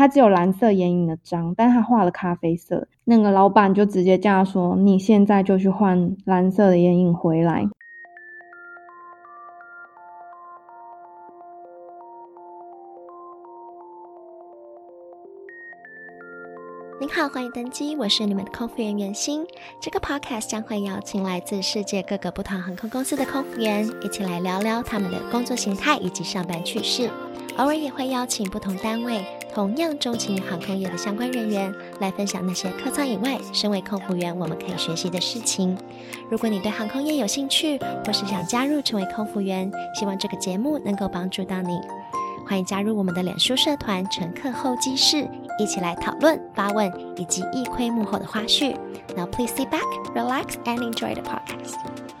[0.00, 2.88] 他只有蓝色眼影的章，但他画了咖啡色。
[3.04, 7.68] 那个老板就直接叫他说：“你现在就去换蓝色的眼影回来。”
[17.12, 19.44] 好，欢迎登机，我是你们的空服员袁心。
[19.80, 27.10] 这个 podcast 将会邀请来自世界各个不同航空公司的空服员，一起来聊聊他们的工作形态以及上班趣事。
[27.56, 35.76] 偶尔也会邀请不同单位同样钟情于航空业的相关人员，来分享那些客舱以外，身为空服员我们可以学习的事情。
[36.30, 41.80] 如果你对航空业有兴趣，或是想加入成为空服员，希望这个节目能够帮助到你。
[42.50, 45.18] 欢迎加入我们的脸书社团“乘客候机室”，
[45.56, 48.76] 一起来讨论、发问以及一窥幕后的花絮。
[49.16, 49.86] Now please sit back,
[50.16, 52.19] relax, and enjoy the podcast.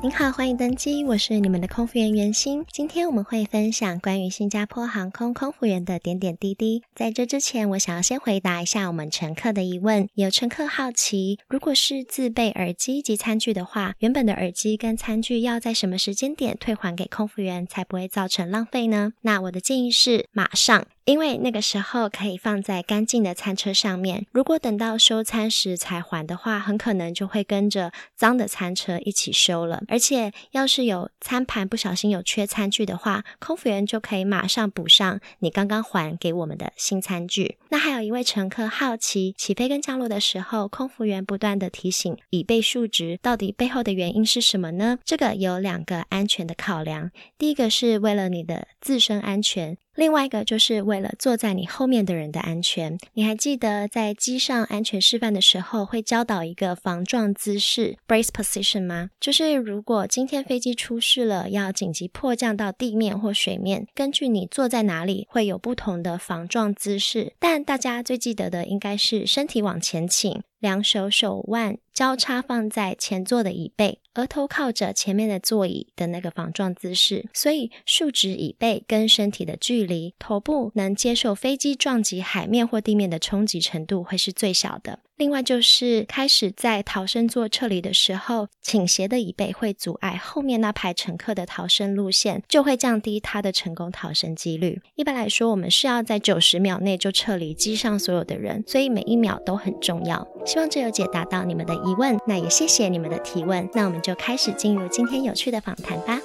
[0.00, 2.64] 您好，欢迎登机，我是你们的空服员袁心。
[2.70, 6.84] 今天我们会分享关于新加坡航空空服员的点点滴滴。
[6.94, 10.08] 在这之前，我想要先回答一下我们乘客的疑问。
[10.14, 19.14] 有乘客好奇，如果是自备耳机及餐具的话，原本的耳机跟餐具要在什么时间点退还给空服员，才不会造成浪费呢？
[19.22, 20.86] 那我的建议是马上。
[21.08, 29.82] 因为那个时候可以放在干净的餐车上面，如果等到收餐时才还的话，很可能就会跟着脏的餐车一起收了。
[29.88, 37.56] 而且，要是有餐盘不小心有缺餐具的话，空服员就可以马上补上你刚刚还给我们的新餐具。
[37.70, 44.98] 那还有一位乘客好奇，起飞跟降落的时候，空服员不断地提醒椅背竖直，到底背后的原因是什么呢？
[45.06, 49.78] 这个有两个安全的考量，第一个是为了你的自身安全。
[49.98, 52.96] 另外一个就是为了坐在你后面的人的安全。
[53.14, 59.10] 你还记得在机上安全示范的时候会教导一个防撞姿势 （brace position） 吗？
[59.18, 67.32] 就是如果今天飞机出事了，要紧急迫降到地面或水面，根据你坐在哪里会有不同的防撞姿势。
[67.40, 70.44] 但大家最记得的应该是身体往前倾。
[70.60, 85.00] 两手手腕交叉放在前座的椅背，额头靠着前面的座椅的那个防撞姿势，所以竖直椅背跟身体的距离，头部能接受飞机撞击海面或地面的冲击程度会是最小的。
[85.16, 94.80] 另外就是开始在逃生座撤离的时候，倾斜的椅背会阻碍后面那排乘客的逃生路线，就会降低他的成功逃生几率。
[94.94, 100.24] 一般来说，我们是要在九十秒内就撤离机上所有的人，所以每一秒都很重要。
[100.46, 103.68] 希望这有解答到你们的问，那也谢谢你们的提问。
[103.72, 106.18] 那我们就开始进入今天有趣的访谈吧。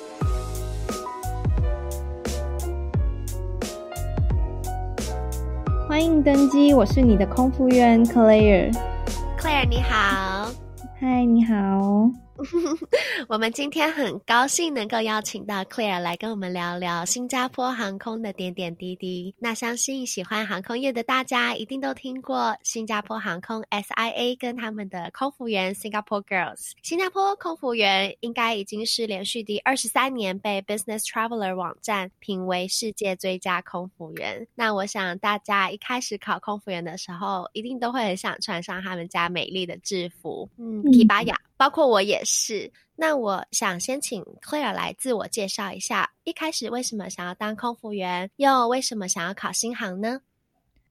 [5.87, 8.73] 欢迎登机，我是你的空服员 Claire。
[9.37, 10.49] Claire，你好。
[10.99, 12.22] 嗨，你好。
[13.29, 19.35] 我们今天很高兴能够邀请到 Claire 来跟我们聊聊新加坡航空的点点滴滴。
[19.37, 26.71] 那相信喜欢航空业的大家一定都听过新加坡航空 SIA 跟他们的空服员 Singapore Girls。
[26.81, 34.47] 新加坡空服员应该已经是连续第二十三年被 Business Traveler 网站评为世界最佳空服员。
[34.55, 41.39] 那我想大家一开始考空服员的时候，一定都会很想穿上他们家美丽的制服，嗯，皮巴雅。
[41.55, 42.71] 包括我也是。
[42.95, 50.21] 那我想先请 Claire 来自我介绍一下，一开始为什么想要当空服员，又为什么想要考新航呢？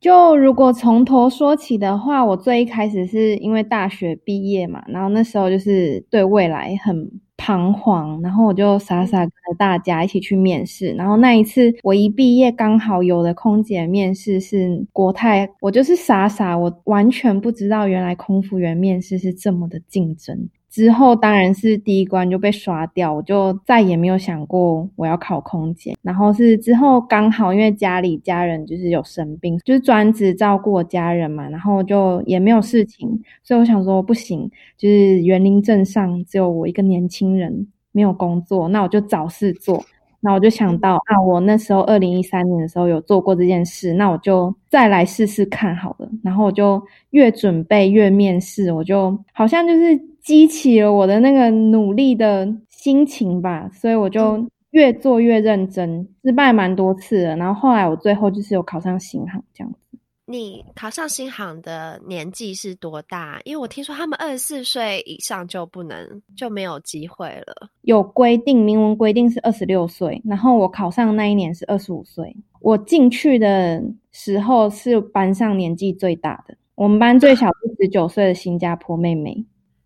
[0.00, 10.90] 就如果从头说起的话，我最一开始是因为大学毕业嘛，然后那时候就是对未来很彷徨，然后我就傻傻跟着大家一起去面试。
[10.94, 20.48] 然后那一次我一毕业，刚好有的空姐面试是国泰，我就是傻傻，我完全不知道原来空服员面试是这么的竞争。
[20.72, 25.94] 之后当然是第一关就被刷掉，我就再也没有想过我要考空姐。
[26.00, 33.06] 然后是之后刚好因为家里家人就是有生病，就是专职照顾我家人嘛，然后就也没有事情，
[33.42, 39.84] 所以我想说不行，就是园林镇上只有我一个年轻人没有工作，那我就找事做。
[40.20, 46.08] 那我就想到啊，我那时候二零一三年的时候有做过这件事，那我就再来试试看好了。
[46.22, 50.11] 然后我就越准备越面试，我就好像就是。
[50.22, 57.36] 激起了我的那个努力的心情吧，所以我就越做越认真，失败蛮多次的。
[57.36, 59.78] 然后后来我最后就是有考上新航这样子。
[60.24, 63.40] 你考上新航的年纪是多大？
[63.44, 67.68] 因为我听说他们二十四岁以上就不能，就没有机会了。
[67.82, 70.22] 有规定，明文规定是二十六岁。
[70.24, 72.34] 然后我考上那一年是二十五岁。
[72.60, 73.82] 我进去的
[74.12, 79.44] 时候是班上年纪最大的，我们班最小是十九岁的新加坡妹妹。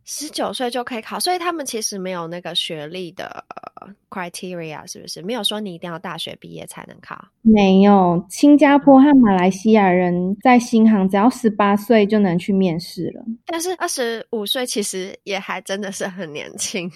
[0.09, 3.45] 十九岁就可以考，所以他们其实没有那个学历的
[4.09, 5.21] criteria，是不是？
[5.21, 7.27] 没有说你一定要大学毕业才能考。
[7.43, 13.25] 没有，新加坡和马来西亚人在新航只要十八岁就能去面试了。
[13.47, 16.89] 但是二十五岁其实也还真的是很年轻。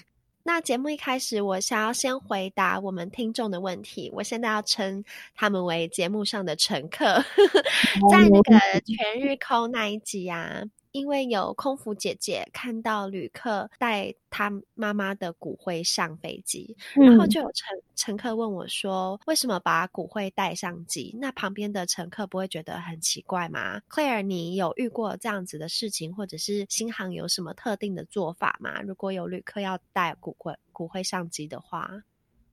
[0.43, 4.09] 那节目一开始，我想要先回答我们听众的问题。
[4.15, 5.03] 我现在要称
[5.35, 7.21] 他们为节目上的乘客，
[8.09, 10.63] 在那个全日空那一集啊。
[10.91, 21.15] 因为有空服姐姐看到旅客带他妈妈的骨灰上飞机，嗯、然后就有乘乘客问我说：“为什么把骨灰带上机？
[21.19, 28.81] 那旁边的乘客不会觉得很奇怪吗？”Claire，你有遇过这样子的事情，或者是新航有什么特定的做法吗？
[28.81, 32.03] 如果有旅客要带骨灰骨灰上机的话？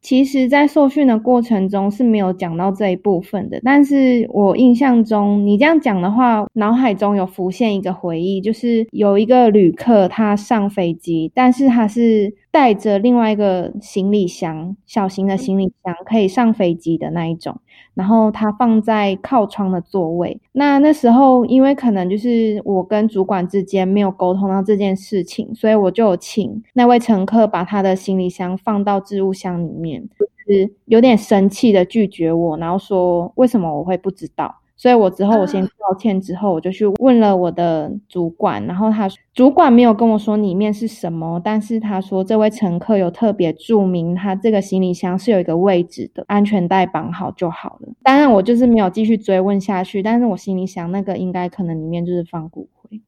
[0.00, 3.61] 其实，在受训的过程中是没有讲到这一部分的。
[3.65, 17.61] 但是我印象中，你这样讲的话，脑海中有浮现一个回忆，就是有一个旅客他上飞机，但是他是带着另外一个行李箱，小型的行李箱，可以上飞机的那一种。
[17.95, 20.41] 然后他放在靠窗的座位。
[20.53, 34.58] 那那时候，因为可能就是我跟主管之间没有沟通到这件事情，所以我就有请那位乘客把他的行李箱放到置物箱里面，就是有点生气的拒绝我，然后说为什么我会不知道。
[34.79, 47.89] 所以我之后我先道歉，之后我就去问了我的主管，然后他主管没有跟我说里面是什么，但是他说这位乘客有特别注明，他这个行李箱是有一个位置的，安全带绑好就好了。
[48.05, 53.01] 当然我就是没有继续追问下去，但是我心里想那个应该可能里面就是放骨灰，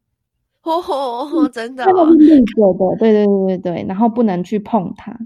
[0.64, 5.16] 哦吼，真的，对对对对对对，然后不能去碰它。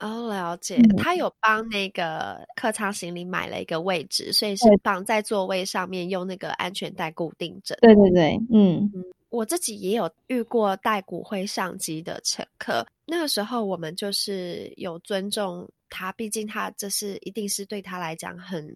[0.00, 0.80] 哦，了解。
[0.98, 7.76] 他有帮那个客舱行李买了一个位置，所以是绑在座位上面，用那个安全带固定着。
[7.80, 18.66] 对对对，嗯嗯，我自己也有遇过带骨灰上机的乘客，那个时候我们就是有尊重他，毕竟他这是一定是对他来讲很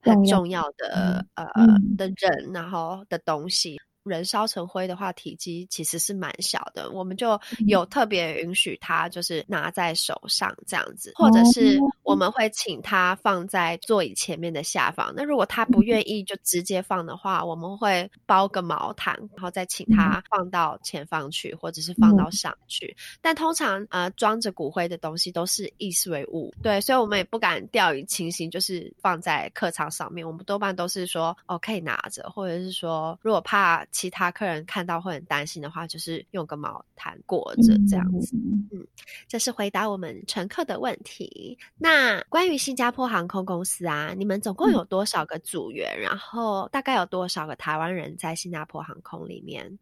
[0.00, 3.78] 很重要的、嗯、呃、嗯、的人，然后的东西。
[4.04, 15.12] 人烧成灰的话，体积其实是蛮小的，我们就有特别允许他就是拿在手上这样子，或者是我们会请他放在座椅前面的下方。
[15.14, 22.96] 那如果他不愿意就直接放的话，我们会包个毛毯，然后再请他放到前方去，或者是放到上去。
[23.20, 30.26] 但通常呃装着骨灰的东西都是易碎物，对，所以我们也不敢掉以轻心，就是放在客舱上面。
[30.26, 33.86] 我们多半都是说哦可以拿着，或者是说如果怕。
[33.92, 38.34] 其他客人看到会很担心的话，就是用个毛毯裹着这样子。
[38.72, 38.84] 嗯，
[39.28, 41.56] 这是回答我们乘客的问题。
[41.78, 45.96] 那关于新加坡航空公司啊，你们总共有多少个组员？
[46.00, 49.78] 然后大概有多少个台湾人在新加坡航空里面？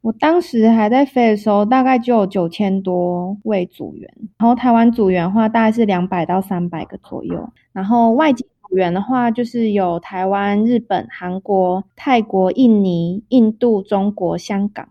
[0.00, 4.10] 我当时还在飞的时候，大概就有九千多位组员。
[4.38, 7.52] 然后台湾组员的话，大概是两百到三百个左右。
[7.72, 8.46] 然后外籍。
[8.70, 14.88] 组员的话，就是有台湾、日本、韩国、泰国、印尼、印度、中国、香港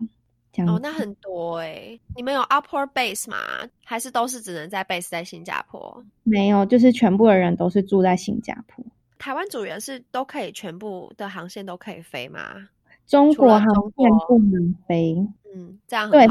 [0.52, 0.74] 这样。
[0.74, 2.00] 哦，那很多哎、欸。
[2.14, 3.38] 你们有 Upper base 吗？
[3.82, 6.04] 还是都是只能在 base 在新加坡？
[6.22, 8.84] 没有，就是全部的人都是住在新加坡。
[9.18, 12.68] 台湾组员是都可以全部的航线都可以飞吗？
[13.10, 15.16] 中国航线不能飞。
[15.52, 16.08] 嗯，这样。
[16.08, 16.28] 对，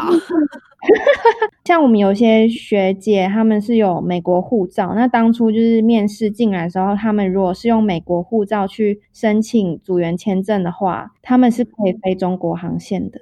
[1.65, 4.93] 像我们有些学姐，他们是有美国护照。
[4.95, 13.19] 那当初就是面试进来的时候，他们如果是用美国护照去申请组员签证的话，他们是可以飞中国航线的。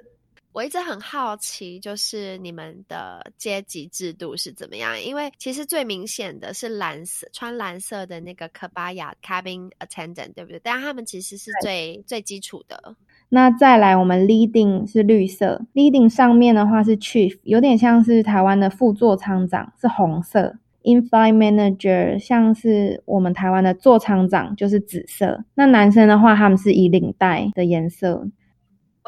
[0.58, 5.00] 我一直很好奇，就是你们的阶级制度是怎么样？
[5.00, 10.60] 因为其实最明显的是蓝色穿蓝色的那个 Kebaya Cabin Attendant，对不对？
[10.64, 12.96] 但他们其实是最最基础的。
[13.28, 20.56] 那再来，我们 leading 是绿色，leading 上面的话是 chief，有点像是台湾的副座舱长，是红色。
[20.82, 25.44] in-flight manager 像是我们台湾的座舱长，就是紫色。
[25.54, 28.26] 那男生的话，他们是以领带的颜色。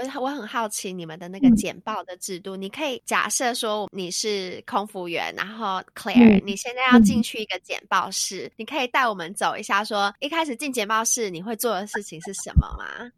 [0.01, 13.11] 我我很好奇你们的那个简报的制度，嗯、你可以假设说你是空服员，然后 Claire，、嗯、你现在要进去一个简报室，嗯、你可以带我们走一下说，说一开始进简报室你会做的事情是什么吗？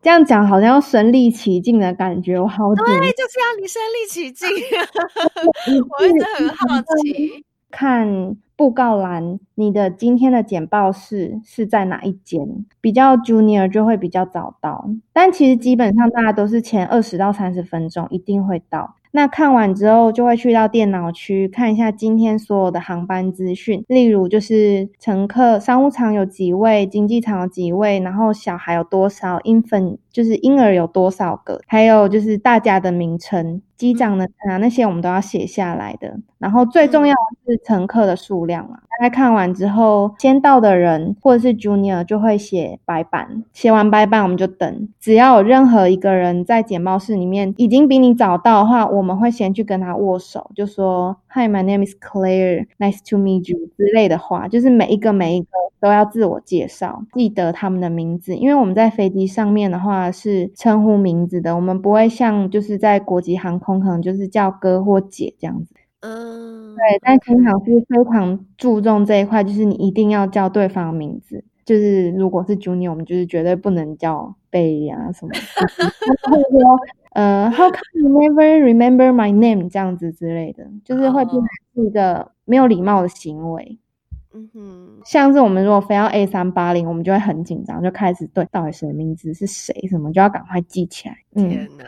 [0.00, 2.72] 这样讲好像要身临其境的感觉，我好。
[2.74, 4.48] 对，就是要你身临其境。
[5.98, 12.64] 我一直很好奇，看布告栏，你的今天的简报室是在哪一间？
[12.80, 18.94] 比较 junior 就会比较早到，但其实基本上大家都是前二十到三十分钟一定会到。
[19.10, 33.62] 那看完之后，就会去到电脑区看一下今天所有的航班资讯，例如就是乘客商务舱有几位，经济舱有几位，然后小孩有多少，infant 就是婴儿有多少个，还有就是大家的名称。
[33.76, 36.12] 机长的啊，那些我们都要写下来的。
[36.38, 38.74] 然后最重要的是乘客的数量啊。
[38.74, 43.44] 大概看完之后，先到的人或者是 Junior 就会写白板。
[43.52, 44.88] 写完白板，我们就等。
[44.98, 54.48] 只要有任何一个人在简报室里面已经比你早到的话，我们会先去跟他握手，就说 Hi, my name is Claire, nice to meet you 之类的话。
[54.48, 55.48] 就是每一个每一个
[55.80, 63.78] 都要自我介绍，记得他们的名字，因为我们在飞机上面的话是称呼名字的，我们不会像就是在国际航空。
[63.78, 75.32] 可能就是叫哥或姐这样子，嗯，对，但经常是非常注重这一块，就是你一定要叫对方的名字，就是如果是 Junior，我们就是绝对不能叫 Bay 啊什么，
[76.28, 76.78] 或者说
[77.12, 83.78] 呃，How come you never remember my name 这样子之类的，就是会变成是一个没有礼貌的行为。
[84.38, 91.16] 嗯哼，像是我们如果非要 A 三八零，我们就会很紧张，就开始对到底谁的名字是谁什么，就要赶快记起来。
[91.34, 91.84] 嗯、天哪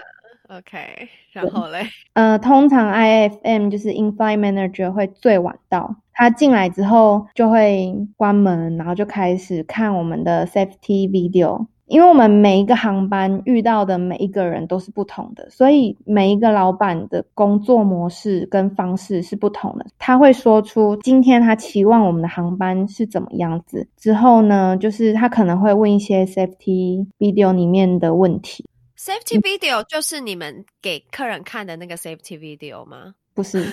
[0.57, 11.67] ！OK，然后嘞，呃，通常 IFM 就是 In-Flight Manager 会最晚到，他进来之后就会关门，然后就开始看我们的 Safety Video。
[11.91, 19.85] 因为我们每一个航班遇到的每一个人都是不同的，所以每一个老板的工作模式跟方式是不同的。
[19.99, 28.65] 他会说出今天他期望我们的航班是怎么样子，之后呢，就是他可能会问一些 Safety Video 里面的问题。
[28.97, 33.15] Safety video 就是你们给客人看的那个 Safety video 吗？
[33.35, 33.65] 不是，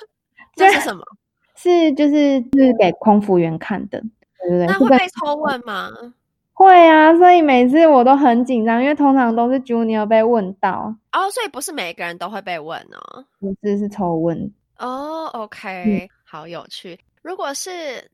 [0.56, 1.02] 这是什么？
[1.56, 4.66] 是就是是给空服员看的，对不对？
[4.66, 5.90] 那会被抽问吗？
[6.58, 10.96] 会啊，所以每次我都很紧张，因为通常都是 Junior 被问到。
[11.12, 14.50] 哦，所以不是每个人都会被问哦，不是，是抽问。
[14.78, 16.98] 哦，OK，嗯，好有趣。
[17.20, 17.70] 如果是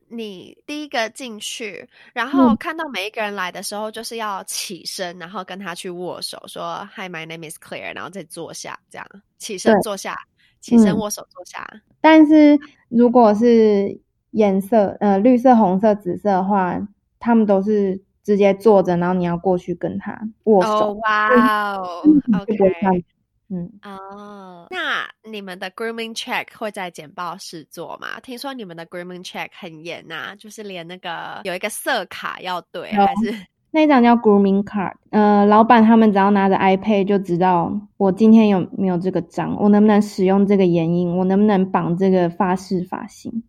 [0.09, 9.07] 你第一个进去，然后看到每一个人来的时候，就是要起身，然后跟他去握手，说 “Hi, my name is Claire”，然后再坐下，这样
[9.37, 10.17] 起身坐下，
[10.59, 11.65] 起身握手坐下。
[12.01, 12.59] 但是
[12.89, 13.97] 如果是
[14.31, 16.77] 颜色，呃，绿色、红色、紫色的话，
[17.19, 20.93] 他们都是直接坐着，然后你要过去跟他握手。
[20.93, 22.03] 哇哦
[22.41, 23.05] ，OK。
[23.49, 28.19] 嗯哦，那你们的 grooming check 会在简报室做吗？
[28.19, 33.31] 听说你们的 grooming check 很严呐、啊，就是连那个有一个色卡要对，还是
[33.69, 34.93] 那张叫 grooming card。
[35.11, 43.43] 呃，老板他们只要拿着 iPad 就知道我今天有没有这个章，我能不能使用这个眼影，我能不能绑这个发饰发型。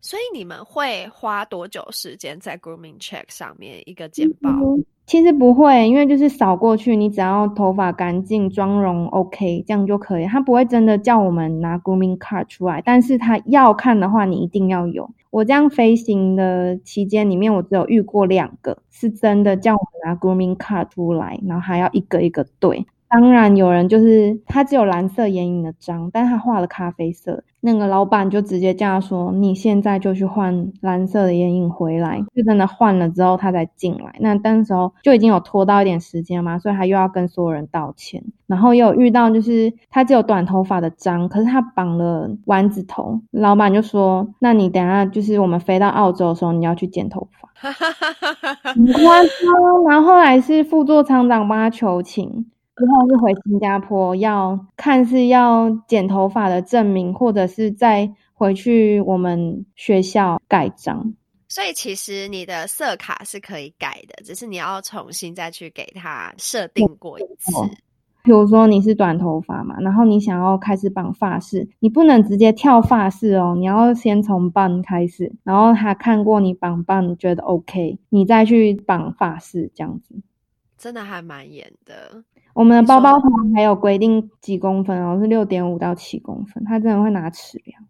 [0.00, 4.50] 所以你们会花多久时间在 grooming check 上面一个简报？
[4.50, 10.24] 嗯其实不会，因为就是扫过去，你只要头发干净、妆容 OK，这样就可以。
[10.24, 15.10] 他不会真的叫我们拿 grooming card 出来，但是他要看的话，你一定要有。
[15.30, 22.86] 我这样飞行的期间里面，我只有遇过两个是真的叫我们拿 grooming card 出来，然后还要一个一个对。
[23.10, 27.42] 当然有人就是他只有蓝色眼影的章，但他画了咖啡色。
[27.62, 34.14] 那个老板就直接叫他说：“你现在就去换蓝色的眼影回来。”就真的换了之后，他才进来。
[34.20, 38.22] 那当时候就已经有拖到一点时间嘛，所以他又要跟所有人道歉。
[38.46, 43.20] 然后又遇到就是他只有短头发的章，可是他绑了丸子头。
[43.32, 47.48] 老板就说：“那你等下就是我们飞到澳洲的时候，你要去剪头发。”
[48.72, 49.84] 很夸张。
[49.86, 52.46] 然后后来是副座厂长帮他求情。
[52.80, 61.12] 之后是回新加坡，要看是要剪头发的证明，或者是再回去我们学校盖章。
[61.46, 67.52] 所以其实你的色卡是可以改的，只是你要重新再去给他设定过一次。
[68.22, 80.14] 比如说你是短头发嘛，然后你想要开始绑发饰，你不能直接跳发饰哦，你要先从 bun 开始，然后他看过你绑 bun 觉得 OK，你再去绑发饰这样子。
[80.78, 82.24] 真的还蛮严的。
[82.60, 87.82] 我们的包包头还有规定几公分哦，是六点五到七公分，他真的会拿尺量。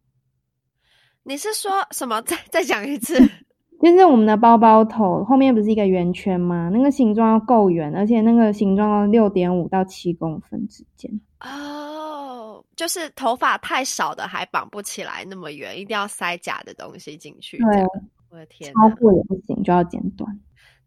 [1.25, 2.23] 你是说什么？
[2.23, 3.19] 再 再讲一次，
[3.83, 6.71] 就是我们的包包头后面不是一个圆圈吗？
[6.73, 11.11] 那个形状要够圆，而且那个形状要六点五到七公分之间。
[11.41, 17.59] 哦，就是头发太少的还绑不起来那么圆，一定要塞假的东西进去。
[17.59, 17.85] 对，
[18.31, 20.39] 我的天，超过也不行，就要剪短。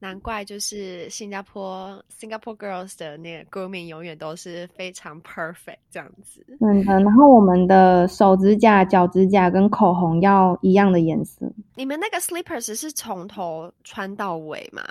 [0.04, 6.46] 难怪就是新加坡 Singapore Girls 的那个 grooming 永远都是非常 perfect 这样子。
[6.60, 11.50] 嗯的，然后我们的手指甲、脚指甲跟口红要一样的颜色。
[11.78, 14.84] 你们那个 slippers 是从头穿到尾吗？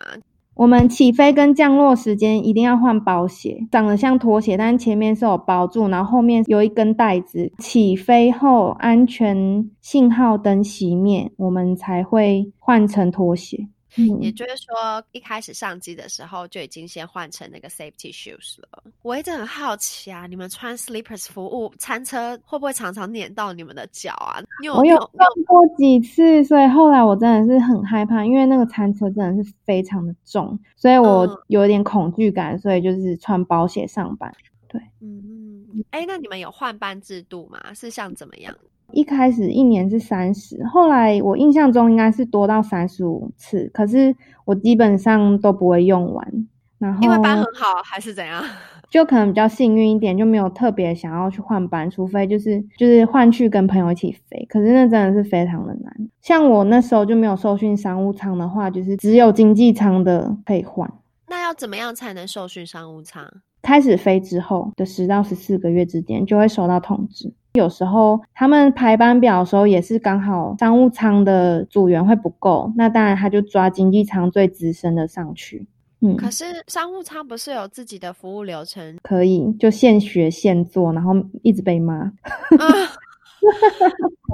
[0.54, 7.52] 我们起飞跟降落时间一定要换包鞋，长得像拖鞋，但前面是有包住，然后后面有一根带子。
[7.58, 13.68] 起飞后安全信号灯熄灭，我们才会换成拖鞋。
[13.96, 18.84] 嗯、也就是说，一开始上机的时候就已经先换成那个 safety shoes 了。
[19.02, 24.40] 我一直很好奇啊，你们穿 slippers 服务餐车会不会常常碾到你们的脚啊？
[24.62, 34.34] 有我有撞过几次，所以后来我真的是很害怕，因为那个餐车真的是非常的重，所以我有点恐惧感，所以就是穿包鞋上班。
[34.68, 37.74] 对，嗯嗯，哎，那你们有换班制度吗？
[37.74, 38.56] 是像怎么样？
[38.92, 46.46] 一开始一年是三十，后来我印象中应该是多到三十五次，可是我基本上都不会用完。
[46.78, 48.42] 然后因为班很好还是怎样？
[48.90, 54.44] 就可能比较幸运一点，就没有特别想要去换班，除非就是就是换去跟朋友一起飞。
[54.50, 55.94] 可是那真的是非常的难。
[56.20, 60.92] 像我那时候就没有受训商务舱的话，就是只有经济舱的可以换。
[61.28, 63.24] 那要怎么样才能受训商务舱？
[63.62, 67.32] 开始飞之后的十到十四个月之间，就会收到通知。
[67.54, 75.66] 有时候他们排班表的时候，也是刚好商务舱的组员会不够，那当然他就抓经济舱最资深的上去。
[76.00, 78.96] 嗯，可是商务舱不是有自己的服务流程？
[79.02, 81.94] 可以就现学现做，然后一直被骂。
[81.94, 82.10] 啊，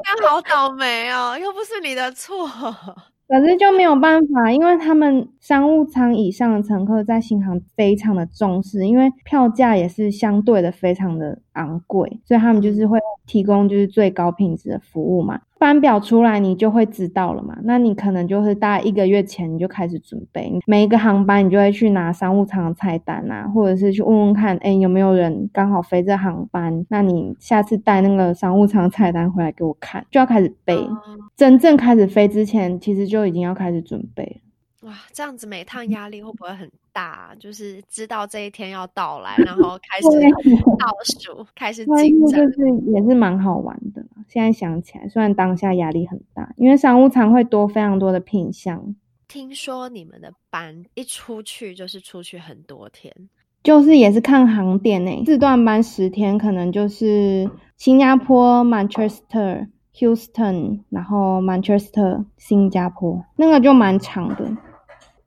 [0.05, 2.49] 那好倒霉哦，又不是你的错。
[3.29, 15.39] 可是就没有办法，因为他们商务舱以上的乘客在新航非常的重视，因为票价也是相对的非常的昂贵，所以他们就是会提供就是最高品质的服务嘛。
[15.59, 17.57] 班表出来，你就会知道了嘛。
[17.65, 26.87] 那你可能就是大概一个月前你就开始准备，每一个航班你就会去拿商务舱的菜单啊，或者是去问问看，哎、欸，有没有人刚好飞这航班？
[26.89, 30.77] 那你下次带那个商务舱菜单回来给我看，就要开始背。
[30.77, 34.48] 嗯、真正开始飞之前，其实就已经要开始准备了。
[34.83, 37.35] 哇，这样子每趟压力会不会很大？
[37.41, 40.07] 就是知道这一天要到来， 然后开始
[40.79, 40.87] 倒
[41.21, 44.05] 数，开始紧张，就是也是蛮好玩的。
[44.29, 48.95] 现在想起来，虽然当下压力很大，因为商务舱会多非常多的品相。
[49.27, 53.13] 听说你们的班一出去就是出去很多天，
[53.65, 59.67] 就是也是看航点诶，四段班十天，可能就是新加坡、Manchester、
[59.97, 64.51] Houston，然后 Manchester、新加坡，那个就蛮长的。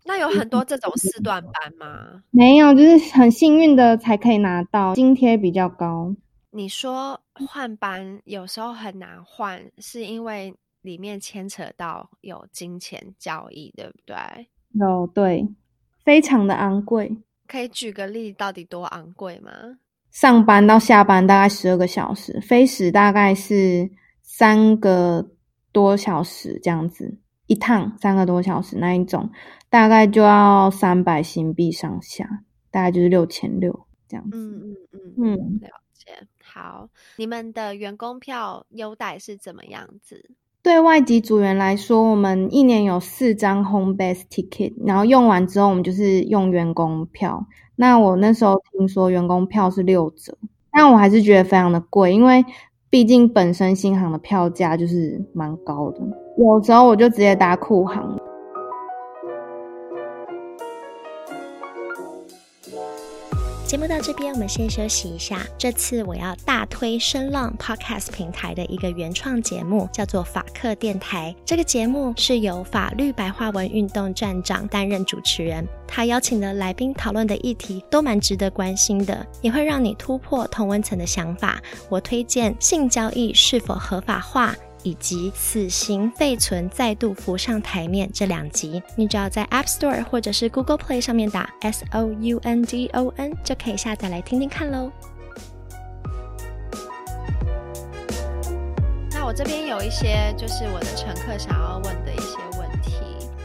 [0.04, 2.24] 那有很多这种四段班吗？
[2.32, 6.16] 没有，就是很幸运的才可以拿到，津贴比较高。
[6.50, 14.16] 你说换班有时候很难换，是因为里面牵扯到有金钱交易，对不对？
[14.74, 15.48] 有，对，
[16.04, 17.16] 非常的昂贵。
[17.48, 19.52] 可以举个例，到底多昂贵吗？
[20.12, 23.90] 上班到下班大概十二个小时，飞时大概是
[24.22, 25.26] 三个
[25.72, 29.30] 多小时这样子，一趟三个多小时那一种，
[29.72, 34.38] 大概就要三百新币上下，大概就是六千六这样子。
[34.38, 35.34] 嗯嗯嗯嗯。
[35.34, 35.60] 嗯
[36.44, 40.30] 好，你们的员工票优待是怎么样子？
[40.62, 47.48] 对外籍组员来说，我们一年有四张 home base ticket，然后用完之后，我们就是用员工票。
[47.78, 50.38] 那我那时候听说员工票是六折，
[50.72, 52.44] 但我还是觉得非常的贵，因为
[52.90, 56.02] 毕竟本身新航的票价就是蛮高的。
[56.38, 58.20] 有时候我就直接搭酷航。
[63.72, 65.48] 节目到这边，我们先休息一下。
[65.58, 71.34] 这次我要大推声浪 Podcast 平台的一个原创节目，叫做法客电台。
[71.46, 81.58] 这个节目是由法律白话文运动站长担任主持人，他邀请的来宾讨论的议题都蛮值得关心的，也会让你突破同温层的想法。
[81.88, 84.54] 我推荐性交易是否合法化，
[84.84, 94.92] 以及死刑废存再度浮上台面这两集，你只要在 App Store 或者是 Google Play 上面打 S O U N D O N 就可以下载来听听看喽。
[99.12, 102.51] 那我这边有一些就是我的乘客想要问的一些。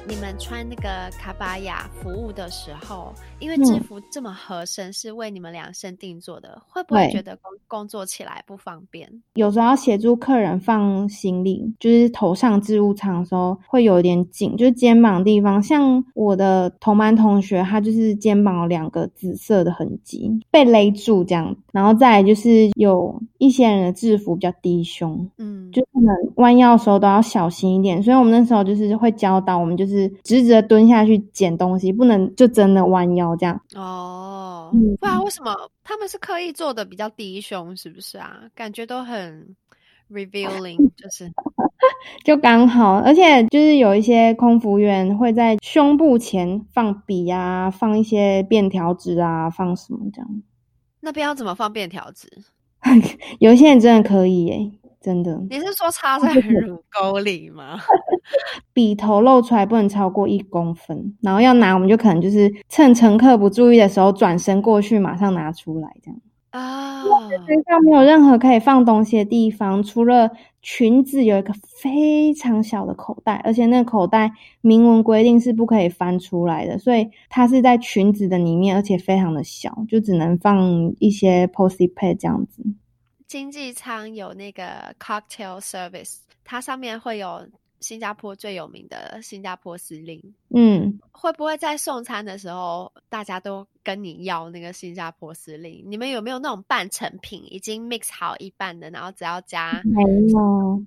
[0.09, 9.11] 你们穿那个卡巴亚服务的时候，因为制服这么合身，是为你们量身定做的，嗯、会不会觉得工工作起来不方便？
[9.35, 15.61] 有时候要协助客人放行李，就是头上置物舱的时候会有点紧，就是肩膀地方。
[15.61, 21.55] 像我的同班同学，他就是肩膀有两个紫色的痕迹被勒住这样。
[21.73, 28.01] 然后再来就是有一些人的制服比较低胸，嗯，就可能弯腰的时候都要小心一点。
[28.01, 29.96] 所以我们那时候就是会教导我们就是。
[29.97, 33.61] 是直直的蹲下去捡东西，不能就真的弯腰这样。
[33.75, 37.77] 哦，嗯、不然为什么他们是刻意做的比较低胸？
[37.77, 38.43] 是不是啊？
[38.55, 39.57] 感觉都很
[40.11, 41.33] revealing，就是
[42.25, 50.43] 就刚好，而且就是有一些空服员会在胸部前放笔啊，放一些便条纸啊，放什么这样。
[51.01, 52.29] 那边要怎么放便条纸？
[53.41, 54.71] 有些人真的可以耶，
[55.07, 55.41] 真的。
[55.49, 57.79] 你是说插 在乳沟里吗？
[58.75, 66.21] 笔头露出来不能超过一公分，然后要拿，我们就可能就是趁乘客不注意的时候转身过去，马上拿出来这样。
[66.51, 67.05] 啊，
[67.47, 70.29] 身上没有任何可以放东西的地方，除了
[70.61, 82.65] 裙子有一个非常小的口袋，而且那个口袋明文规定是不可以翻出来的，所以它是在裙子的里面，而且非常的小，就只能放一些 Posy Pad 这样子。
[83.27, 87.47] 经济舱有那个 cocktail service，它上面会有。
[87.79, 95.85] 新加坡最有名的新加坡司令，嗯，会不会在送餐的时候，大家都跟你要那个新加坡司令？
[95.87, 99.83] 你们有没有那种半成品，已经 mix 好一半的，然后只要加？
[99.85, 100.83] 没有，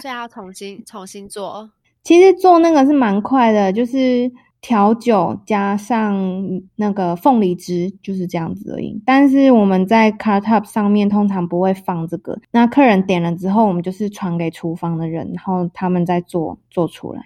[0.00, 1.68] 所以要重新重新做。
[2.04, 4.30] 其实做那个是蛮快的，就是。
[4.60, 6.16] 调酒加上
[6.76, 9.00] 那个凤梨汁，就是这样子而已。
[9.06, 12.38] 但是我们在 car top 上面通常不会放这个。
[12.50, 17.22] 那客人点了之后，我们就是传给厨房的人，然后他们再做做出来。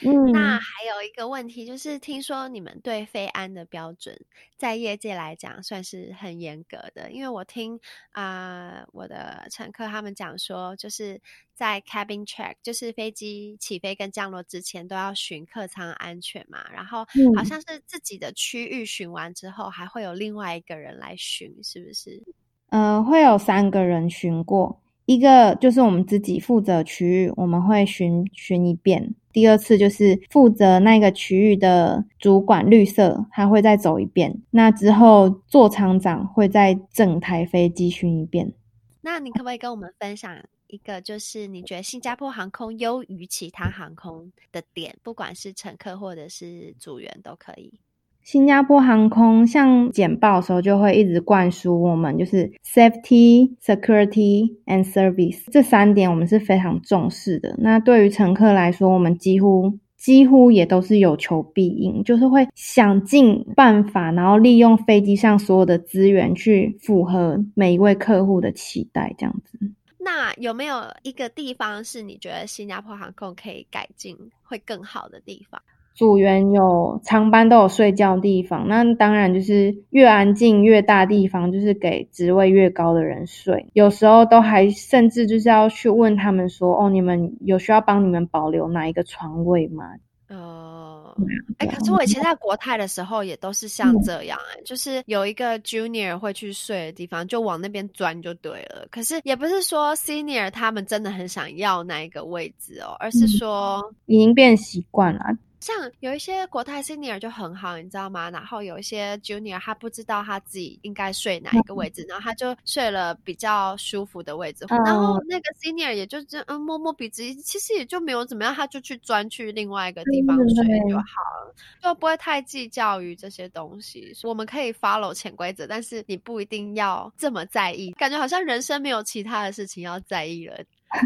[0.00, 4.14] 嗯，那还有一个问题就是，听说你们对飞安的标准
[4.58, 7.80] 在业界来讲算是很严格的，因为我听
[8.10, 11.18] 啊、呃、我的乘客他们讲说，就是
[11.54, 22.22] 在 cabin check，就是飞机起飞跟降落之前都要巡客舱安全嘛，然后好像是自己的区域巡完之后，还会有另外一个人来巡，是不是？
[22.68, 29.14] 嗯、呃，会有三个人巡过，一个就是我们自己负责区域，我们会巡巡一遍。
[29.36, 34.40] 第二次就是负责那个区域的主管绿色，他会再走一遍。
[34.48, 38.54] 那之后座舱长会在整台飞机巡一遍。
[39.02, 40.34] 那你可不可以跟我们分享
[40.68, 47.78] 一个，就是你觉得新加坡航空优于其他航空的点，不管是乘客或者是组员都可以。
[48.26, 57.54] 新加坡航空像简报的时候就会一直灌输我们，就是 safety、security and service 这三点，我们是非常重视的。
[57.56, 69.56] 那对于乘客来说，我们几乎几乎也都是有求必应，就是会想尽办法，然后利用飞机上所有的资源去符合每一位客户的期待，这样子。
[70.00, 75.62] 那有没有一个地方是你觉得新加坡航空可以改进会更好的地方？
[75.96, 83.70] 组员有长班都有睡觉的地方，那当然就是越安静越大地方，就是给职位越高的人睡。
[83.72, 89.84] 有时候都还甚至就是要去问他们说：“哦，你们有需要帮你们保留哪一个床位吗？”
[90.28, 91.16] 哦，
[91.58, 98.86] 哎，可是我以前在国泰的时候也都是像这样，哎、嗯，就是有一个 junior 会去睡的地方，就往那边钻就对了。
[98.90, 105.24] 可是也不是说 senior 他们真的很想要那一个位置哦，而是说、嗯、已经变习惯了。
[105.66, 108.30] 像有一些国泰 senior 就很好，你知道吗？
[108.30, 114.64] 然后有一些 junior 他不知道他自己应该睡哪一个位置，然后他就睡了比较舒服的位置。
[114.68, 121.02] 然后那个 senior 也就这样，嗯，摸摸鼻子，其实也就没有怎么样，他就去钻去另外一个地方睡就好
[121.44, 124.14] 了，就不会太计较于这些东西。
[124.22, 130.56] 我们可以 follow 潜规则，但是你不一定要这么在意，感觉好像人生没有其他的事情要在意了。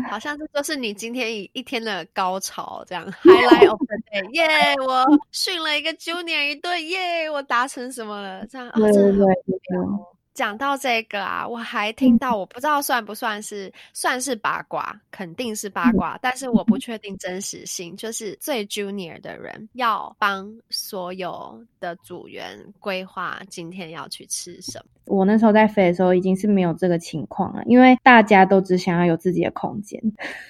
[0.08, 4.86] 好像这就是你今天一一天的高潮，这样 highlight of the day，耶、yeah！
[4.86, 7.32] 我训了一个 junior 一顿，耶、yeah！
[7.32, 8.46] 我达成什么了？
[8.46, 9.36] 这样，对对对。
[10.32, 17.94] 讲到这个啊，我还听到，我不知道算不算是算是八卦，肯定是八卦，但是我不确定真实性。
[17.96, 24.99] 就是最 junior 的人要帮所有的组员规划今天要去吃什么。
[25.10, 30.00] 我那时候在飞的时候已经是没有这个情况了，因为大家都只想要有自己的空间。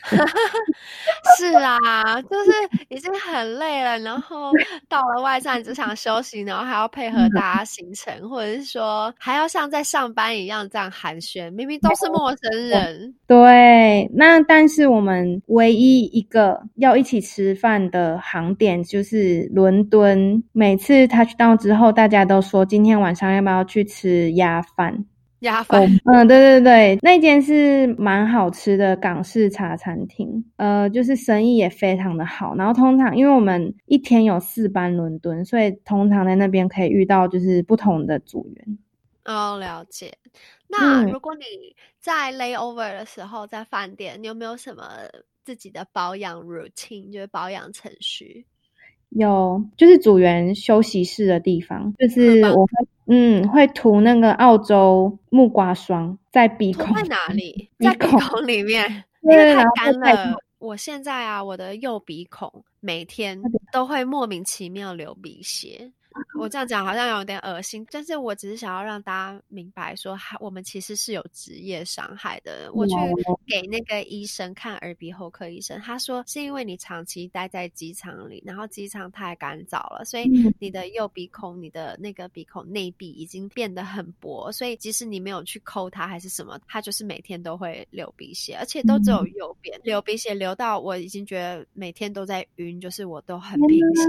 [1.38, 2.50] 是啊，就是
[2.88, 4.50] 已经很累了，然后
[4.88, 13.14] 到了外站只想休息，然后还要配合大家行程，或者是说还要像在上班一样这样寒暄，明明都是陌生人。
[13.26, 25.04] 对，那但是我们唯一一个要一起吃饭的航点就是伦敦，每次 touch down 之后，大家都说今天晚上要不要去吃鸭饭。
[25.40, 32.54] 鸭饭，嗯，对对对，那间是蛮好吃的港式茶餐厅，呃，就是生意也非常的好。
[32.56, 38.78] 然后通常因为我们一天有四班伦敦，所以通常在那边可以遇到就是不同的组员。
[39.24, 40.12] 哦，了解。
[40.68, 41.44] 那如果你
[41.98, 44.84] 在 layover 的时候在饭店，你有没有什么
[45.42, 48.44] 自己的保养 routine，就是保养程序？
[49.10, 52.72] 有，就是组员休息室的地方，就是我会，
[53.06, 56.94] 嗯，会涂那个澳洲木瓜霜在鼻孔。
[56.94, 57.68] 在哪里？
[57.78, 60.36] 在鼻孔里面，因为太干了。
[60.58, 63.40] 我现在啊，我的右鼻孔每天
[63.72, 65.90] 都会莫名其妙流鼻血。
[66.38, 72.70] 我这样讲好像有点恶心，但是我只是想要让大家明白说，我们其实是有职业伤害的。
[72.72, 72.94] 我去
[73.46, 94.02] 给那个医生看耳鼻喉科医生，他说是因为你长期待在机场里，然后机场太干燥了，所以你的右鼻孔、你的那个鼻孔内壁已经变得很薄，所以即使你没有去抠它还是什么，它就是每天都会流鼻血，而且都只有右边流鼻血，流到我已经觉得每天都在晕，就是我都很贫血。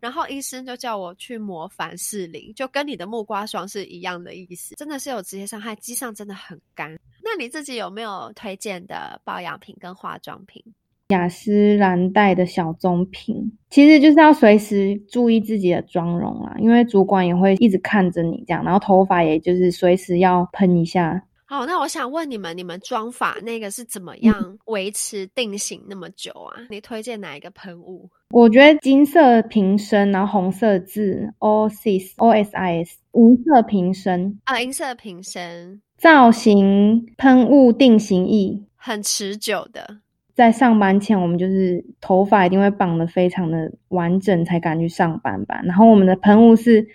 [0.00, 1.33] 然后医生就叫我去。
[1.34, 6.96] 去抹凡士林，就跟你的木瓜霜是一样的意思，真的是有直接伤害，机上真的很干。
[7.22, 10.62] 那你自己有没有推荐的保养品跟化妆品？
[11.08, 21.22] 雅诗兰黛的小棕瓶，其实就是要随时注意自己的妆容啊，因为主管也会一直看着你这样，然后头发也就是随时要喷一下。
[21.46, 26.56] 好，那我想问你们，你们妆法那个是怎么样维持定型那么久啊？
[26.58, 28.08] 嗯、你推荐哪一个喷雾？
[28.30, 39.98] 我觉得金色瓶身，然后红色字，OSIS OSIS，银色瓶身啊，银色瓶身，造型喷雾定型液，很持久的。
[40.34, 45.60] 在上班前，我们就是头发一定会绑得非常的完整，才敢去上班吧。
[45.64, 46.86] 然后我们的喷雾是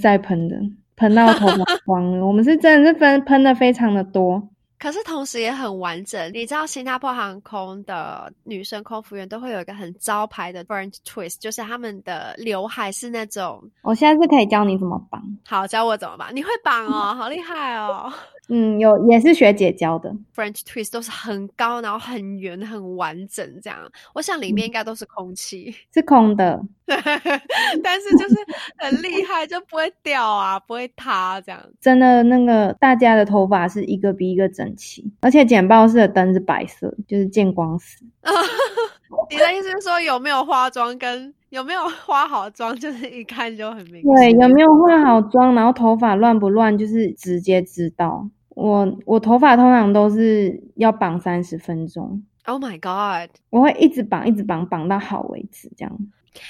[0.00, 0.56] 在喷的。
[0.94, 4.50] 喷到头发光了，我们是真的是喷喷的非常的多，
[4.82, 6.32] 可是同时也很完整。
[6.34, 13.62] 你知道新加坡航空的女生空服员都会有一个很招牌的 French twist，就是他们的刘海是那种。
[13.82, 16.34] 我现在是可以教你怎么绑，好，教我怎么绑。
[16.34, 18.12] 你会绑哦，好厉害哦。
[18.54, 23.78] 嗯，有也是学姐教的，French twist 都是很高，然后很圆、很完整这样。
[24.14, 28.36] 我想里面应该都是空气，嗯， 是空的， 但是就是
[28.76, 31.58] 很厉害，就不会掉啊，不会塌这样。
[31.80, 38.04] 真的，那个大家的头发是一个比一个整齐，而且剪报室的灯是白色，就是见光死。
[39.30, 44.14] 你的意思是说有没有化妆跟有没有化好妆，就是一看就很明显。
[44.14, 48.28] 对，有没有化好妆，然后头发乱不乱，就是直接知道。
[48.54, 52.22] 我我头发通常都是要绑三十分钟。
[52.44, 53.30] Oh my god！
[53.50, 55.98] 我会一直绑，一直绑，绑到好为止，这样。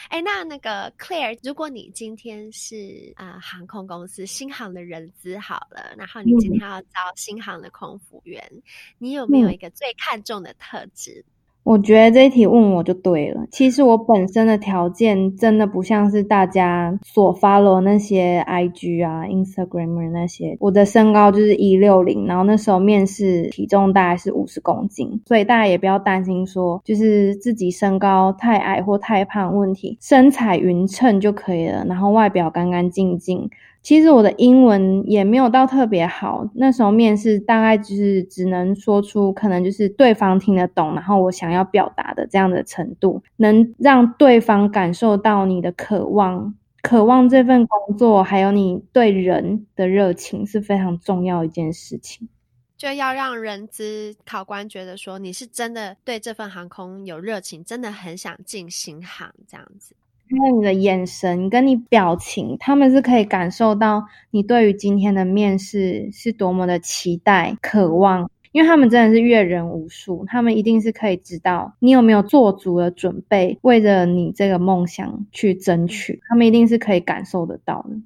[0.09, 8.63] 哎、欸，那那个 Claire，如果你今天是啊、呃、航空公司新航的人资好了，然后你今天要招新航的空服员，嗯、
[8.99, 11.25] 你有没有一个最看重的特质？
[11.65, 13.47] 我觉得这一题问我就对了。
[13.51, 20.57] 其实我本身的条件真的不像是大家所 follow 那些 IG 啊、Instagram 那些。
[20.61, 33.49] 我的身高就是一六零，然后那时候面试体重大概是五十公斤，所以大家也不要担心说就是自己身高太矮或太胖问题，身材匀称就可以了，然后外表干干净净。
[33.83, 52.29] 其实我的英文也没有到特别好，那时候面试大概就是只能说出可能就是对方听得懂，然后我想要表达的这样的程度，能让对方感受到你的渴望，渴望这份工作，还有你对人的热情是非常重要一件事情，
[52.77, 59.97] 就要让人资考官觉得说你是真的对这份航空有热情，真的很想进新航这样子。
[60.33, 68.31] 因为你的眼神跟你表情，他们是可以感受到你对于今天的面试是多么的期待、渴望。
[68.53, 76.21] 因为他们真的是阅人无数，他们一定是可以知道你有没有做足了准备，为了你这个梦想去争取。
[76.29, 77.97] 他们一定是可以感受得到的。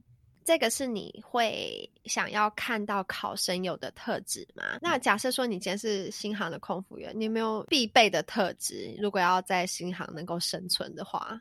[0.44, 4.62] 这个是你会想要看到考生有的特质吗？
[4.80, 8.94] 那假设说你今天是新航的空服员，你有没有必备的特质？
[9.00, 11.40] 如果要在新航能够生存的话？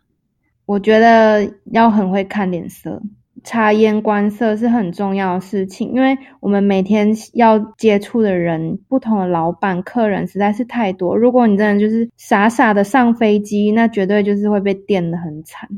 [0.66, 3.02] 我觉得要很会看脸色，
[3.44, 11.16] 察言观色是很重要的事情，因为我们每天要接触的人，不同的老板、客人实在是太多。
[11.16, 15.70] 如果你真的就是傻傻的上飞机，那绝对就是会被电的很惨。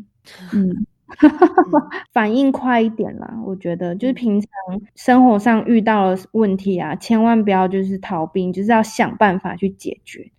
[0.53, 0.85] 嗯，
[2.13, 4.49] 反应快一点啦，我觉得就是平常
[4.95, 10.31] 生活上遇到了问题啊，千万不要就是逃避，就是要想办法去解决。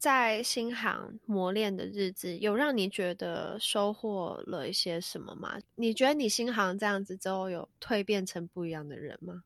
[0.00, 5.58] 在新航磨练的日子，有让你觉得收获了一些什么吗？
[5.74, 9.42] 你觉得你新航这样子之后，有蜕变成不一样的人吗？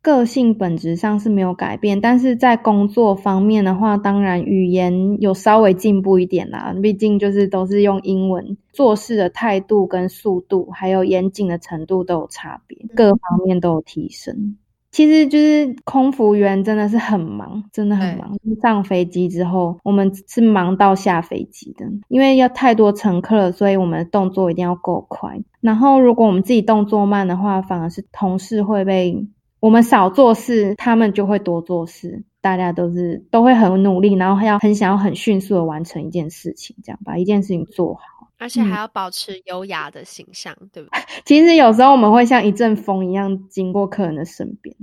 [0.00, 6.74] 个性本质上是没有改变，但是在工作方面的话，当然语言有稍微进步一点啦。
[6.82, 14.56] 毕竟就是都是用英文，做事的态度跟速度，还有严谨的程度都有差别，各方面都有提升。
[14.90, 18.36] 其实就是空服员真的是很忙，真的很忙。
[18.60, 25.40] 上飞机之后，我们是忙到下飞机的，因为要太多乘客了，所以我们的动作一定要够快。
[25.60, 29.26] 然后如果我们自己动作慢的话，反而是同事会被
[29.60, 32.24] 我们少做事，他们就会多做事。
[32.42, 41.00] 大家都是都会很努力，然后还要很想要很迅速的完成一件事情，这样把一件事情做好，而且还要保持优雅的形象，嗯、对不对？
[41.24, 44.74] 其实有时候我们会像一阵风一样经过客人的身边。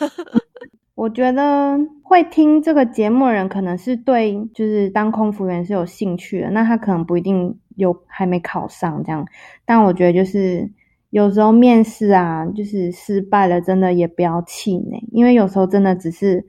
[0.94, 6.50] 我觉得会听这个节目的人，可能是对就是当空服员是有兴趣的。
[6.50, 9.26] 那他可能不一定有还没考上这样，
[9.64, 10.70] 但我觉得就是
[11.10, 16.46] 有时候面试啊，就是失败了，真的也不要气馁，因为有时候真的只是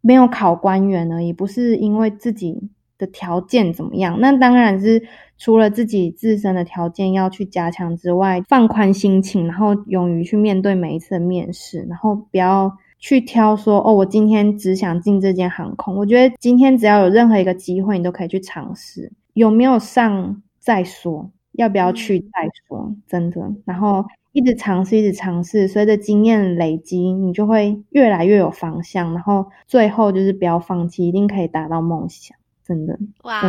[0.00, 2.70] 没有考官员而已，不是因为自己
[3.04, 4.18] 的条件怎么样。
[4.20, 5.02] 那当然是
[5.36, 12.72] 除了自己自身的条件要去加强之外，放宽心情，然后勇于去面对每一次的面试，然后不要。
[13.04, 15.96] 去挑说哦，我今天只想进这间航空。
[15.96, 19.10] 我觉得今天只要有任何一个机会，你都可以去尝试。
[19.32, 23.40] 有没有上再说，要不要去再说，嗯、真的。
[23.64, 29.12] 然后一直尝试，一直尝试，随着经验累积，你就会越来越有方向。
[29.12, 32.36] 然后最后就是不要放弃，一定可以达到梦想。
[32.64, 33.42] 真的，哇！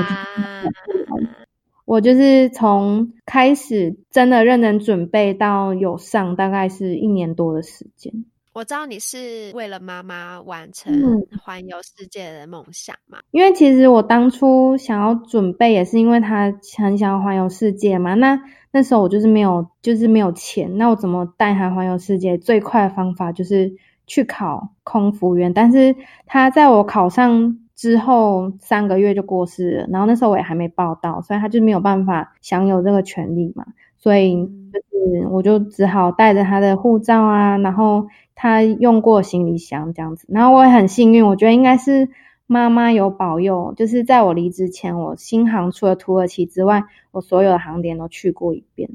[1.86, 8.26] 我就是从开始真的认真准备到有上，大概是一年多的时间。
[8.54, 10.94] 我知道你是为了妈妈完成
[11.42, 13.18] 环游世界的梦想嘛？
[13.32, 18.14] 因为其实我当初想要准备，也是因为他很想要环游世界嘛。
[18.14, 18.40] 那
[18.72, 20.78] 那时候我就是没有，就是没有钱。
[20.78, 22.38] 那我怎么带他环游世界？
[22.38, 23.74] 最快的方法就是
[24.06, 25.52] 去考空服员。
[25.52, 25.96] 但是
[26.28, 33.66] 他在我考上之后三个月就过世了，然后那时候我也还没报到，所以他就没有办法享有这个权利嘛。
[33.98, 38.08] 所以就是我就只好带着他的护照啊，然后。
[38.36, 42.10] 他用过行李箱这样子，然后我也很幸运，我觉得应该是
[42.48, 48.90] 妈妈有保佑，就是在我离职前，我新航除了土耳其之外，我所有的航点都去过一遍，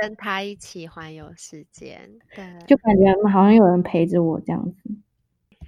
[0.00, 1.98] 跟他一起环游世界，
[2.34, 4.90] 对，就感觉好像有人陪着我这样子。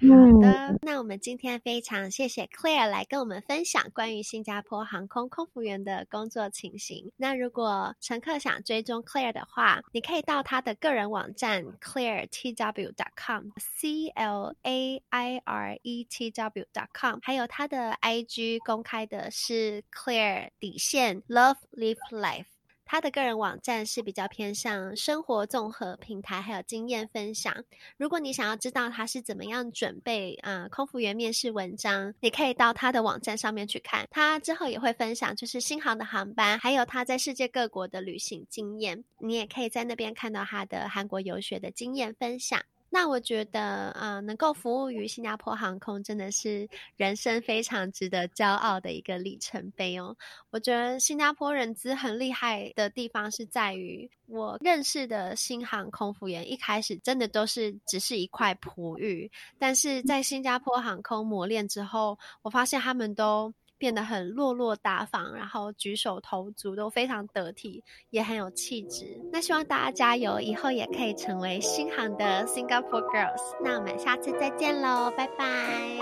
[0.01, 0.07] 好
[0.41, 7.11] 的，那我们今天非常谢谢 Claire 来跟我们分享关于新加坡航空空服员的工作情形。
[7.15, 18.59] 那如果乘客想追踪 Claire 的话，你可以到他的个人网站，claire tw dot com，C L A I R E T W dot com，还有他的 IG
[18.65, 22.52] 公开的是 Claire 底线 Love Live Life。
[22.93, 27.51] 他的个人网站是比较偏向生活综合平台，还有经验分享。
[27.97, 34.07] 如果你想要知道他是怎么样准备啊、空服员面试文章，你可以到他的网站上面去看。
[34.11, 39.03] 他之后也会分享就是新航的航班，还有他在世界各国的旅行经验。
[39.17, 42.61] 你也可以在那边看到他的韩国游学的经验分享。
[42.95, 50.15] 那我觉得，啊、能够服务于新加坡航空，真的是人生非常值得骄傲的一个里程碑哦。
[50.51, 63.51] 我觉得新加坡人资很厉害的地方是在于，我认识的新航空服员一开始真的都是只是一块璞玉，但是在新加坡航空磨练之后，我发现他们都。
[63.83, 69.19] 变得很落落大方，然后举手投足都非常得体，也很有气质。
[69.29, 73.41] 那希望大家加油，以后也可以成为新航的 Singapore Girls。
[73.61, 75.97] 那我们下次再见喽，拜拜，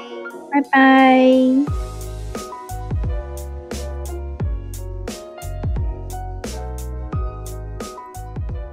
[0.51, 2.00] 拜拜。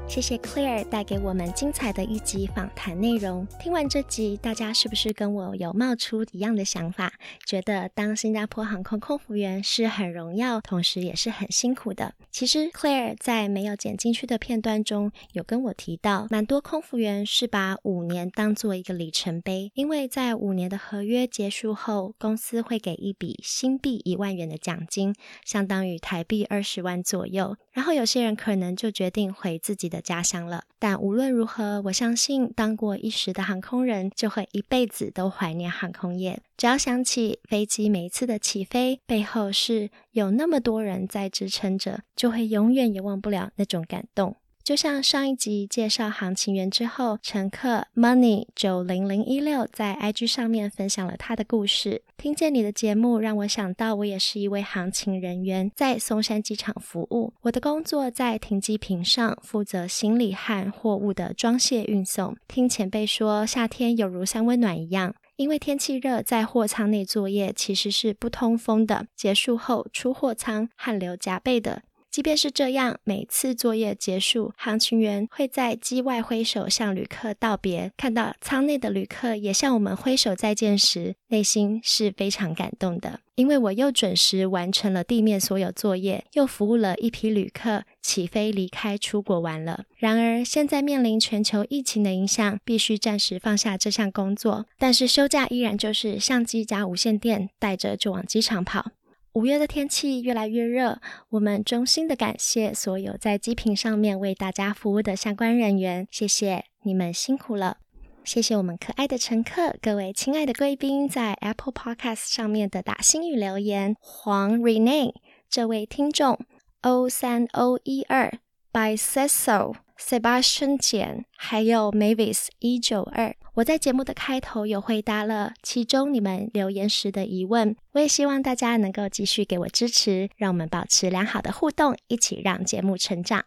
[0.08, 3.46] 谢谢 Claire 带给我们精彩的一集访谈内容。
[3.60, 7.12] 听完这集，大家是不是跟我有冒出一样的想法？
[7.44, 12.14] 觉得当新加坡航空空服员是很荣耀，同时也是很辛苦的。
[12.30, 27.56] 其实 Claire 在没有剪进去的片段中有跟我提到，蛮多空服员是把五年当做一个里程碑，因为在五年的合约结束后，公司会给一笔新币一万元的奖金，相当于台币二十万左右。
[27.72, 30.64] 然后有些人可能就决定回自己的家乡了。
[30.78, 36.40] 但无论如何，我相信当过一时的航空人就会一辈子都怀念航空业。
[36.56, 44.36] 只要想起飞机每一次的起飞背后是有那么多人在支撑着，就会永远也忘不了那种感动。
[44.68, 52.02] 就像上一集介绍航情员之后，乘客 Money 九零零一六在 IG 上面分享了他的故事。
[52.18, 57.32] 听见你的节目，让我想到我也是一位航勤人员，在松山机场服务。
[57.40, 62.36] 我的工作在停机坪上，负责行李和货物的装卸运送。
[62.46, 69.06] 听前辈说，夏天有如三温暖一样，因为天气热，在货舱内作业其实是不通风的。
[69.16, 71.84] 结束后出货舱，汗流浃背的。
[72.10, 83.20] 即便是这样，每次作业结束，航勤员会在机外挥手向旅客道别，看到舱内的旅客也向我们挥手再见时，内心是非常感动的。
[83.34, 89.84] 因为我又准时完成了地面所有作业，又服务了一批旅客起飞离开出国玩了。
[89.96, 94.66] 然而，现在面临全球疫情的影响，必须暂时放下这项工作。
[94.76, 98.90] 但是休假依然就是相机加无线电，带着就往机场跑。
[99.34, 107.78] 五月的天气越来越热，我们衷心的感谢所有在机坪上面为大家服务的相关人员，谢谢你们辛苦了。
[108.24, 113.96] 谢谢我们可爱的乘客，各位亲爱的贵宾，在 Apple Podcast 上面的打星语留言。
[114.00, 115.14] 黄 Renee
[115.48, 116.38] 这位听众
[116.82, 118.38] ，O 三 O 一二
[118.72, 127.76] Bisexual Sebastian 简，还有 Mavis 一九二，我在节目的开头有回答了其中你们留言时的疑问。
[127.92, 133.44] 我也希望大家能够继续给我支持，让我们保持良好的互动，一起让节目成长。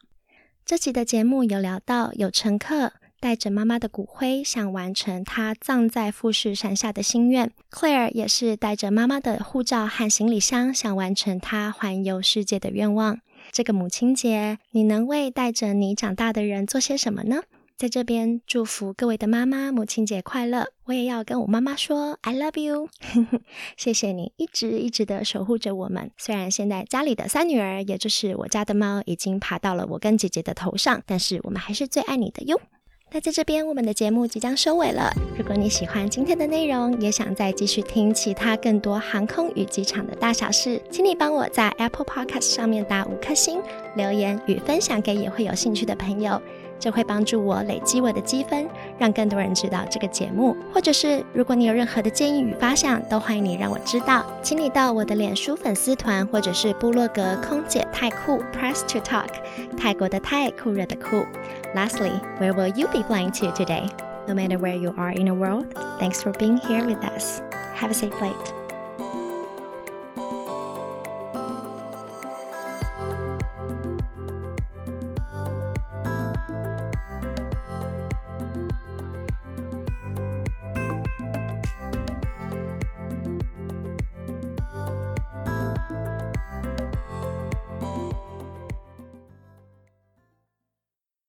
[0.66, 2.94] 这集的节目有聊到有乘客。
[3.22, 7.52] 带着妈妈的骨灰，想完成她葬在富士山下的心愿。
[7.70, 13.20] Claire 也是带着妈妈的护照和行李箱，想完成她环游世界的愿望。
[13.52, 17.42] 这个母亲节，你能为带着你长大的人做些什么呢？
[17.76, 20.68] 在这边祝福各位的妈妈母亲节快乐！
[20.86, 22.88] 我也要跟我妈妈说 I love you，
[23.76, 26.12] 谢谢你一直一直的守护着我们。
[26.16, 32.62] 虽然现在家里的三女儿，也就是我家的猫，已经爬到了我跟姐姐的头上，但是我们还是最爱你的哟。
[33.14, 35.12] 那在这边，我们的节目即将收尾了。
[35.38, 43.60] 如果你喜欢今天的内容，也想再继续听其他更多航空与机场的大小事，请你帮我在 Apple Podcast 上面打五颗星，
[43.96, 46.42] 留言与分享给也会有兴趣的朋友。
[46.80, 48.66] 这会帮助我累积我的积分，
[48.98, 50.56] 让更多人知道这个节目。
[50.74, 54.26] 或者是如果你有任何的建议与发想，都欢迎你让我知道。
[54.42, 59.28] 请你到我的脸书粉丝团，或者是部落格空姐太酷 Press to Talk，
[59.78, 61.24] 泰国的泰，酷热的酷。
[61.74, 63.90] Lastly, where will you be flying to today?
[64.28, 67.40] No matter where you are in the world, thanks for being here with us.
[67.76, 68.61] Have a safe flight.